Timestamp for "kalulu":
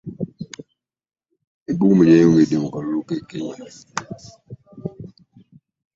2.73-3.01